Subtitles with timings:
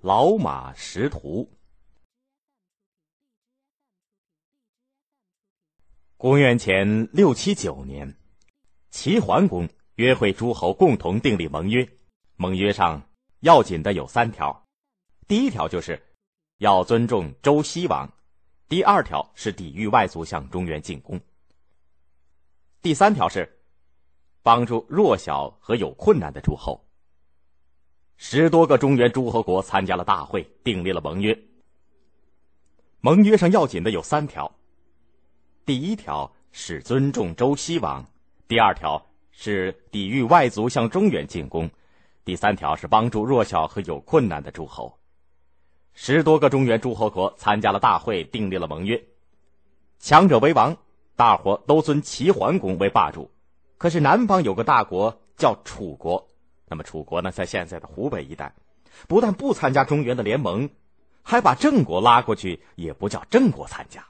[0.00, 1.50] 老马识途。
[6.16, 8.16] 公元前六七九年，
[8.90, 11.88] 齐桓公约会诸侯共同订立盟约。
[12.36, 14.64] 盟约上要紧的有三条：
[15.26, 16.00] 第一条就是
[16.58, 18.08] 要尊重周西王；
[18.68, 21.18] 第二条是抵御外族向中原进攻；
[22.80, 23.60] 第三条是
[24.42, 26.87] 帮助弱小和有困难的诸侯。
[28.20, 31.38] 十多个中原诸侯国参加了大会，订立了盟约。
[33.00, 34.52] 盟约上要紧的有三条：
[35.64, 38.02] 第一条是尊重周西王；
[38.48, 41.68] 第二条是抵御外族向中原进攻；
[42.24, 44.98] 第三条是帮助弱小和有困难的诸侯。
[45.94, 49.00] 十多个中原诸侯国参加了大会，订立了盟约。
[50.00, 50.76] 强者为王，
[51.14, 53.30] 大伙都尊齐桓公为霸主。
[53.78, 56.28] 可是南方有个大国叫楚国。
[56.68, 58.54] 那么楚国呢，在现在的湖北一带，
[59.06, 60.68] 不但不参加中原的联盟，
[61.22, 64.04] 还把郑国拉过去，也不叫郑国参加。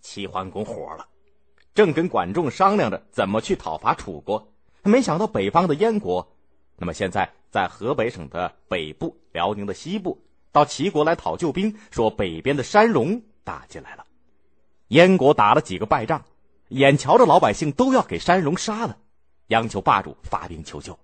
[0.00, 1.08] 齐桓公火了，
[1.74, 6.36] 正跟管仲商量着怎么去讨伐楚国，没想到北方的燕国，
[6.76, 14.04] 那么现在在河北省的北部、辽宁的西部，到齐国来讨救兵，说北边的山戎打进来了，
[14.88, 16.24] 燕国打了几个败仗，
[16.68, 18.98] 眼瞧着老百姓都要给山戎杀了，
[19.48, 20.98] 央求霸主发兵求救。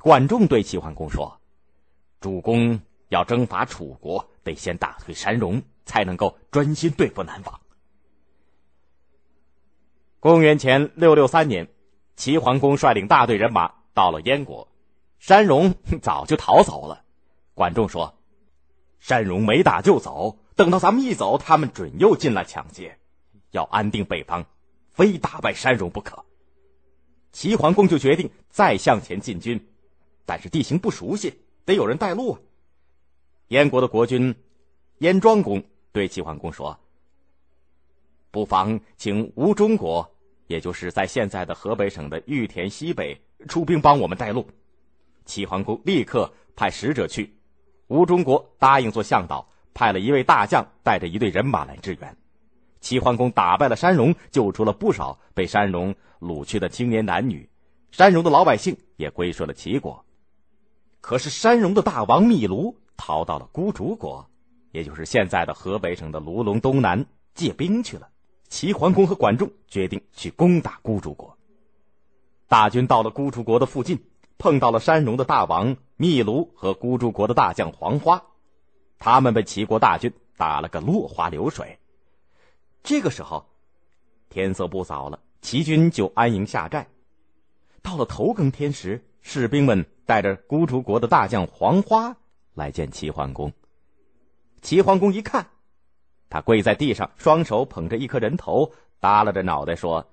[0.00, 1.40] 管仲对齐桓公说
[2.20, 7.60] ：“主公要征伐楚国，得先打退山戎，才能够专心对付南方。”
[10.20, 11.68] 公元前六六三年，
[12.16, 14.68] 齐桓公率领大队人马到了燕国，
[15.18, 17.04] 山戎 早就逃走了。
[17.54, 18.18] 管仲说
[19.00, 22.98] ：“山戎没打就走，等到咱们一走，他们准又进来抢劫。
[23.50, 24.44] 要安定北方，
[24.90, 26.24] 非打败山戎不可。”
[27.32, 29.68] 齐桓公就决定再向前进军。
[30.28, 31.32] 但是地形不熟悉，
[31.64, 32.40] 得有人带路啊。
[33.48, 34.34] 燕国的国君
[34.98, 36.78] 燕庄公对齐桓公说
[38.30, 40.06] ：“不妨请吴中国，
[40.46, 43.18] 也就是在现在的河北省的玉田西北
[43.48, 44.46] 出兵帮我们带路。”
[45.24, 47.34] 齐桓公立刻派使者去，
[47.86, 52.14] 吴中国答应做向导，派了一位大将带着一队人马来支援。
[52.82, 57.48] 齐桓公打败了山戎，救出了不少被山戎掳去的青年男女，
[57.92, 60.04] 山戎的老百姓也归顺了齐国。
[61.08, 64.28] 可是山戎的大王密卢逃到了孤竹国，
[64.72, 68.10] 也就是现在的河北省的卢龙东南借兵去了。
[68.50, 71.38] 齐桓公和管仲决定去攻打孤竹国。
[72.46, 74.04] 大军到了孤竹国的附近，
[74.36, 78.22] 碰到了山戎的大王密卢和孤竹国的大将黄花，
[78.98, 81.78] 他们被齐国大军打了个落花流水。
[82.82, 83.46] 这个时候，
[84.28, 86.86] 天色不早了，齐军就安营下寨。
[87.80, 89.86] 到了头更天时，士兵们。
[90.08, 92.16] 带着孤竹国的大将黄花
[92.54, 93.52] 来见齐桓公。
[94.62, 95.48] 齐桓公一看，
[96.30, 100.08] 他跪在地上，双手捧着一颗人头，耷拉着脑袋说：“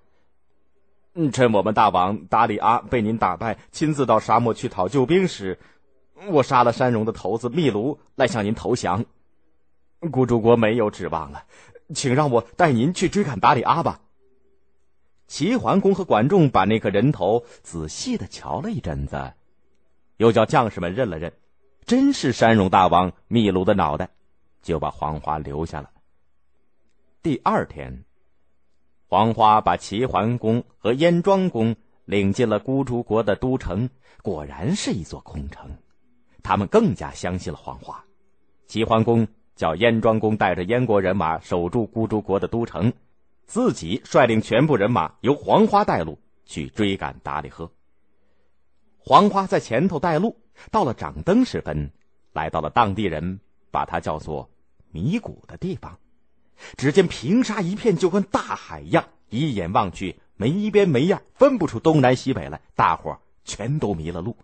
[1.16, 5.58] 嗯，趁我们大王达里阿被您打败，亲自到沙漠去讨救兵时，
[6.28, 9.06] 我杀了山戎的头子秘卢来向您投降。
[10.12, 11.46] 孤竹国没有指望了，
[11.94, 14.02] 请让我带您去追赶达里阿吧。”
[15.28, 19.34] 齐桓公和管仲把那颗人头仔细的瞧了一阵子。
[20.18, 21.34] 又叫将士们认了认，
[21.86, 24.10] 真是山戎大王秘鲁的脑袋，
[24.62, 25.90] 就把黄花留下了。
[27.22, 28.06] 第二天，
[29.08, 31.76] 黄花把齐桓公和燕庄公
[32.06, 33.90] 领进了孤竹国的都城，
[34.22, 35.70] 果然是一座空城。
[36.44, 38.02] 他们更加相信了黄花。
[38.68, 42.94] 齐桓公叫燕庄公带着燕国人马守住孤竹国的都城，
[43.46, 47.72] 自己率领全部人马由黄花带路去追赶达里赫。
[48.98, 50.38] 黄花在前头带路，
[50.72, 51.92] 到了掌灯时分，
[52.34, 53.40] 来到了当地人
[53.72, 54.50] 把它叫做
[54.92, 56.00] 迷谷的地方。
[56.78, 62.62] 只见平沙一片，就跟大海一样，一眼望去没边没样，分不出东南西北来。
[62.76, 64.36] 大伙全都迷了路。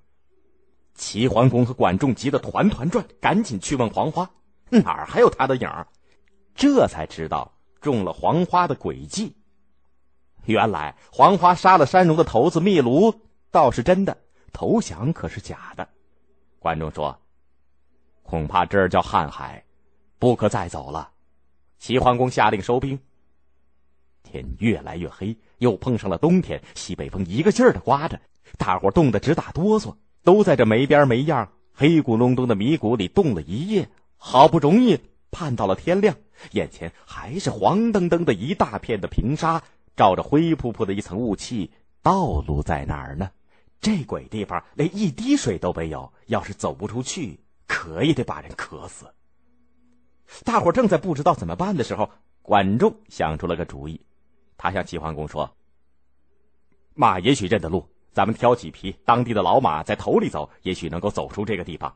[0.93, 4.29] 齐桓公和管仲急得团团转，赶紧去问黄花
[4.69, 5.87] 哪儿还有他的影儿。
[6.53, 9.35] 这才知道中了黄花的诡计。
[10.45, 13.13] 原来黄花杀了山戎的头子秘卢，
[13.51, 14.17] 倒是真的。
[14.53, 15.87] 投降可是假的，
[16.59, 17.17] 观众说
[18.21, 19.63] ：“恐怕这儿叫瀚海，
[20.19, 21.09] 不可再走了。”
[21.79, 22.99] 齐桓公下令收兵。
[24.23, 28.19] 天越来越黑，又碰上了冬天，西北风一个劲儿的刮着，
[28.57, 33.89] 大伙冻得直打哆嗦，都在这没边没样、黑咕隆咚的迷谷里冻了一夜。
[34.17, 34.99] 好不容易
[35.31, 36.15] 盼到了天亮，
[36.51, 39.61] 眼前还是黄澄澄的一大片的平沙，
[39.95, 41.71] 罩着灰扑扑的一层雾气。
[42.01, 43.29] 道路在哪儿呢？
[43.79, 49.05] 这鬼地方连一滴水都没有，要是走不出去，渴也得把人渴死。
[50.43, 52.09] 大伙正在不知道怎么办的时候，
[52.41, 54.01] 管仲想出了个主意，
[54.57, 55.55] 他向齐桓公说
[56.95, 61.95] ：“马也许认得路，咱们挑几匹当地的老马在头里走，也许能够走出这个地方。”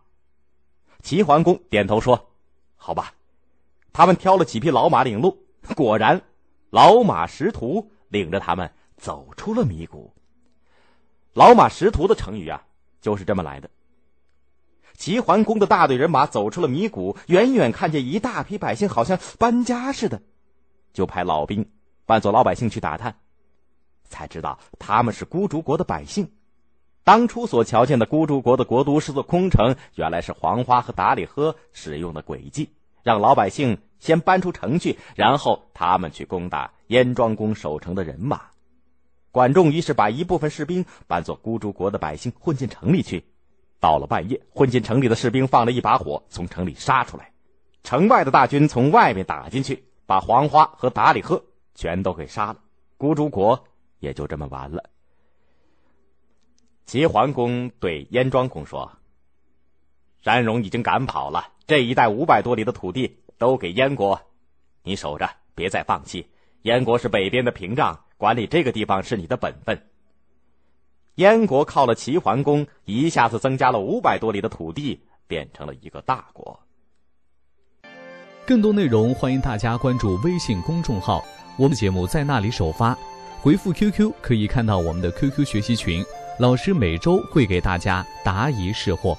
[1.01, 2.29] 齐桓公点头说
[2.77, 3.13] ：“好吧。”
[3.95, 6.21] 他们挑了几匹老马领路， 果然，
[6.69, 10.11] 老马识途，领着他们走出了迷谷。
[11.31, 12.61] 老马识途的成语啊，
[12.99, 13.69] 就是这么来的。
[14.97, 20.21] 齐桓公的大队人马走出了迷谷，远远看见一大批百姓，好像搬家似的，
[20.91, 21.71] 就派老兵
[22.05, 23.15] 扮作老百姓去打探，
[24.03, 26.29] 才知道他们是孤竹国的百姓。
[27.05, 32.69] 当初所瞧见的孤竹国的国都是座空城，原来是黄花和达里呵使用的诡计，
[33.03, 38.41] 让老百姓先搬出城去，然后他们去攻打燕庄公守城的人马。
[39.31, 43.25] 管仲于是把一部分士兵扮作孤竹国的百姓混进城里去。
[43.81, 47.33] 到了半夜，混进城里的士兵放了一把火，从城里杀出来，
[47.83, 51.43] 城外的大军从外面打进去，把黄花和达里赫
[51.75, 52.59] 全都给杀了。
[52.97, 53.65] 孤竹国
[53.99, 54.89] 也就这么完了。
[56.85, 58.93] 齐桓公对燕庄公说
[60.23, 64.19] ：“山戎已经赶跑了，这一带五百多里的土地都给燕国，
[64.83, 66.27] 你守着，别再放弃。
[66.63, 69.79] 燕国是北边的屏障，管理这个地方是你的本分。”
[71.15, 76.59] 燕国靠了齐桓公，一下子增加了五百多里的土地，变成了一个大国。
[78.45, 81.23] 更多内容欢迎大家关注微信公众号，
[81.57, 82.97] 我们节目在那里首发。
[83.41, 86.03] 回复 QQ 可以看到我们的 QQ 学习群。
[86.37, 89.13] 老师每周会给大家答疑释惑。